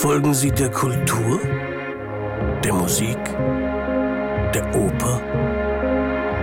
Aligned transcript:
Folgen 0.00 0.32
Sie 0.32 0.50
der 0.50 0.70
Kultur, 0.70 1.38
der 2.64 2.72
Musik, 2.72 3.18
der 4.54 4.74
Oper? 4.74 5.20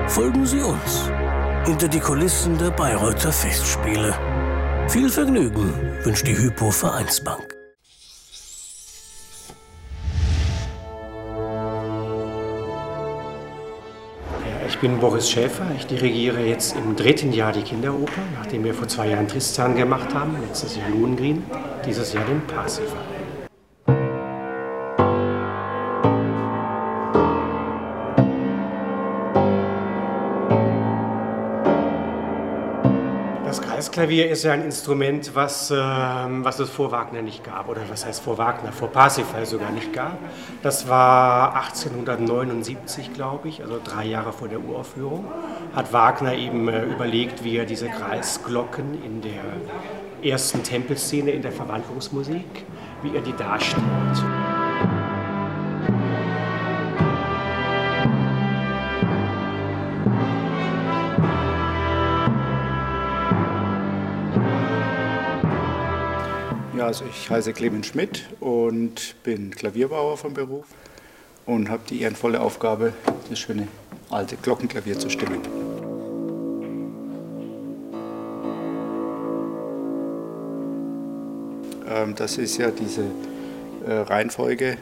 Folgen 0.07 0.45
Sie 0.45 0.61
uns 0.61 1.09
hinter 1.66 1.88
die 1.88 2.00
Kulissen 2.00 2.56
der 2.59 2.70
Bayreuther 2.70 3.32
Festspiele. 3.32 4.14
Viel 4.90 5.09
Vergnügen 5.09 5.74
wünscht 6.04 6.28
die 6.28 6.38
Hypo 6.38 6.70
Vereinsbank. 6.70 7.56
Ich 14.68 14.78
bin 14.78 15.00
Boris 15.00 15.32
Schäfer. 15.32 15.66
Ich 15.76 15.88
dirigiere 15.88 16.42
jetzt 16.42 16.76
im 16.78 16.96
dritten 16.96 17.34
Jahr 17.34 17.54
die 17.54 17.64
Kinderoper, 17.64 18.21
nachdem 18.36 18.64
wir 18.64 18.76
vor 18.76 18.88
zwei 18.88 19.08
Jahren 19.08 19.28
Tristan 19.28 19.76
gemacht 19.76 20.14
haben, 20.14 20.38
letztes 20.48 20.76
Jahr 20.78 20.89
Lohengrin, 20.89 21.44
dieses 21.84 22.14
Jahr 22.14 22.26
den 22.26 22.46
Parsifal. 22.46 23.16
Das 33.48 33.62
Kreisklavier 33.62 34.30
ist 34.30 34.44
ja 34.44 34.52
ein 34.52 34.66
Instrument, 34.66 35.34
was, 35.34 35.72
äh, 35.72 35.76
was 35.78 36.60
es 36.60 36.70
vor 36.70 36.92
Wagner 36.92 37.22
nicht 37.22 37.46
gab. 37.46 37.70
Oder 37.70 37.80
was 37.88 38.06
heißt 38.06 38.22
vor 38.22 38.38
Wagner? 38.38 38.73
Vor 38.73 38.90
Parsifal 38.90 39.46
sogar 39.46 39.72
nicht 39.72 39.94
gab. 39.94 40.18
Das 40.64 40.90
war 40.90 41.56
1879, 41.56 43.14
glaube 43.14 43.48
ich, 43.48 43.62
also 43.62 43.80
drei 43.82 44.04
Jahre 44.04 44.34
vor 44.34 44.50
der 44.50 44.60
Uraufführung. 44.60 45.23
Hat 45.73 45.94
Wagner 45.94 46.34
eben 46.34 46.68
äh, 46.68 46.84
überlegt, 46.84 47.46
wie 47.46 47.56
er 47.56 47.66
diese 47.66 47.88
Kreisglocken 47.88 49.02
in 49.02 49.22
der 49.22 50.30
ersten 50.30 50.62
Tempelszene 50.64 51.32
in 51.32 51.42
der 51.42 51.54
Verwandlungsmusik, 51.54 52.66
wie 53.02 53.16
er 53.16 53.22
die 53.22 53.34
darstellt. 53.34 53.86
Also 66.88 67.03
ich 67.03 67.30
heiße 67.30 67.52
Clemens 67.52 67.88
Schmidt 67.88 68.30
und 68.39 69.21
bin 69.23 69.52
Klavierbauer 69.52 70.16
vom 70.16 70.33
Beruf 70.33 70.67
und 71.45 71.69
habe 71.69 71.83
die 71.89 71.99
ehrenvolle 71.99 72.39
Aufgabe, 72.39 72.93
das 73.30 73.39
schöne 73.39 73.67
alte 74.09 74.38
Glockenklavier 74.38 74.97
zu 74.97 75.09
stimmen. 75.09 75.41
Ähm, 81.89 82.15
das 82.15 82.38
ist 82.38 82.58
ja 82.58 82.71
diese 82.71 83.03
äh, 83.85 83.91
Reihenfolge. 83.91 84.77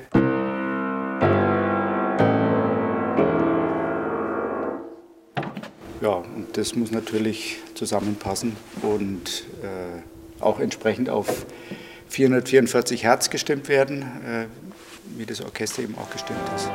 Ja, 6.02 6.12
und 6.12 6.50
das 6.54 6.76
muss 6.76 6.92
natürlich 6.92 7.58
zusammenpassen 7.74 8.56
und 8.84 9.46
äh, 9.64 10.44
auch 10.44 10.60
entsprechend 10.60 11.10
auf 11.10 11.48
444 12.10 13.04
Hertz 13.04 13.30
gestimmt 13.30 13.68
werden, 13.68 14.02
äh, 14.02 14.46
wie 15.18 15.26
das 15.26 15.42
Orchester 15.42 15.84
eben 15.84 15.96
auch 15.98 16.10
gestimmt 16.10 16.40
ist. 16.56 16.70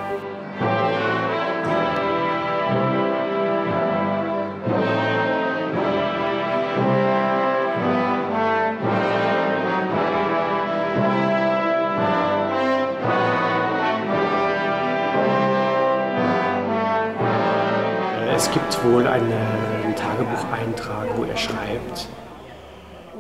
Es 18.40 18.50
gibt 18.52 18.84
wohl 18.84 19.06
eine, 19.06 19.36
einen 19.84 19.94
Tagebucheintrag, 19.94 21.08
wo 21.14 21.24
er 21.24 21.36
schreibt, 21.36 22.08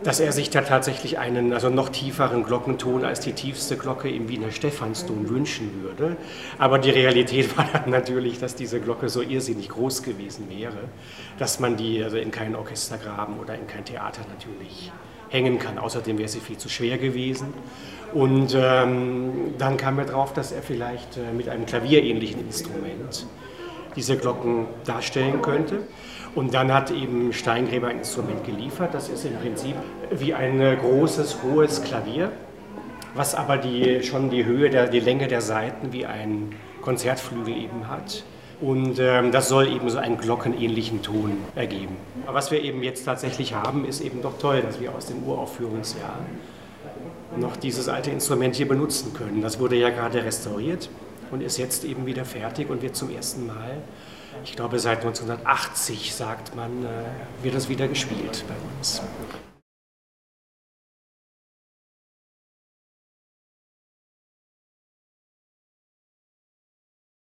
dass 0.02 0.20
er 0.20 0.32
sich 0.32 0.50
da 0.50 0.62
tatsächlich 0.62 1.18
einen 1.18 1.52
also 1.52 1.68
noch 1.68 1.90
tieferen 1.90 2.44
Glockenton 2.44 3.04
als 3.04 3.20
die 3.20 3.32
tiefste 3.32 3.76
Glocke 3.76 4.08
im 4.08 4.28
Wiener 4.28 4.50
Stephansdom 4.50 5.28
wünschen 5.28 5.82
würde. 5.82 6.16
Aber 6.58 6.78
die 6.78 6.90
Realität 6.90 7.56
war 7.56 7.66
dann 7.72 7.90
natürlich, 7.90 8.38
dass 8.38 8.54
diese 8.54 8.80
Glocke 8.80 9.08
so 9.08 9.22
irrsinnig 9.22 9.68
groß 9.68 10.02
gewesen 10.02 10.48
wäre, 10.48 10.88
dass 11.38 11.60
man 11.60 11.76
die 11.76 12.02
also 12.02 12.16
in 12.16 12.30
keinen 12.30 12.56
Orchestergraben 12.56 13.38
oder 13.38 13.54
in 13.54 13.66
kein 13.66 13.84
Theater 13.84 14.22
natürlich 14.30 14.90
hängen 15.28 15.58
kann. 15.58 15.78
Außerdem 15.78 16.18
wäre 16.18 16.28
sie 16.28 16.40
viel 16.40 16.58
zu 16.58 16.68
schwer 16.68 16.98
gewesen. 16.98 17.54
Und 18.12 18.56
ähm, 18.58 19.54
dann 19.58 19.76
kam 19.76 19.98
er 19.98 20.06
drauf, 20.06 20.32
dass 20.32 20.50
er 20.50 20.62
vielleicht 20.62 21.16
äh, 21.16 21.32
mit 21.32 21.48
einem 21.48 21.66
klavierähnlichen 21.66 22.40
Instrument 22.40 23.26
diese 23.96 24.16
Glocken 24.16 24.66
darstellen 24.84 25.42
könnte. 25.42 25.82
Und 26.34 26.54
dann 26.54 26.72
hat 26.72 26.90
eben 26.90 27.32
Steingräber 27.32 27.88
ein 27.88 27.98
Instrument 27.98 28.44
geliefert. 28.44 28.94
Das 28.94 29.08
ist 29.08 29.24
im 29.24 29.36
Prinzip 29.36 29.74
wie 30.10 30.32
ein 30.32 30.78
großes, 30.78 31.38
hohes 31.42 31.82
Klavier, 31.82 32.30
was 33.14 33.34
aber 33.34 33.56
die, 33.56 34.02
schon 34.02 34.30
die 34.30 34.44
Höhe, 34.44 34.70
der, 34.70 34.86
die 34.86 35.00
Länge 35.00 35.26
der 35.26 35.40
Saiten 35.40 35.92
wie 35.92 36.06
ein 36.06 36.54
Konzertflügel 36.82 37.56
eben 37.56 37.88
hat. 37.88 38.24
Und 38.60 38.98
ähm, 38.98 39.32
das 39.32 39.48
soll 39.48 39.68
eben 39.68 39.88
so 39.88 39.98
einen 39.98 40.18
glockenähnlichen 40.18 41.02
Ton 41.02 41.38
ergeben. 41.56 41.96
Aber 42.26 42.34
was 42.34 42.50
wir 42.50 42.62
eben 42.62 42.82
jetzt 42.82 43.04
tatsächlich 43.04 43.54
haben, 43.54 43.86
ist 43.86 44.02
eben 44.02 44.20
doch 44.20 44.38
toll, 44.38 44.60
dass 44.60 44.80
wir 44.80 44.94
aus 44.94 45.06
dem 45.06 45.22
Uraufführungsjahr 45.24 46.18
noch 47.38 47.56
dieses 47.56 47.88
alte 47.88 48.10
Instrument 48.10 48.56
hier 48.56 48.68
benutzen 48.68 49.14
können. 49.14 49.40
Das 49.40 49.58
wurde 49.58 49.76
ja 49.76 49.88
gerade 49.90 50.24
restauriert 50.24 50.90
und 51.30 51.42
ist 51.42 51.58
jetzt 51.58 51.84
eben 51.84 52.04
wieder 52.06 52.24
fertig 52.24 52.68
und 52.68 52.82
wird 52.82 52.96
zum 52.96 53.10
ersten 53.10 53.46
Mal, 53.46 53.82
ich 54.44 54.56
glaube 54.56 54.78
seit 54.78 54.98
1980 54.98 56.14
sagt 56.14 56.54
man, 56.54 56.84
äh, 56.84 56.88
wird 57.42 57.54
das 57.54 57.68
wieder 57.68 57.88
gespielt 57.88 58.44
bei 58.48 58.54
uns. 58.78 59.02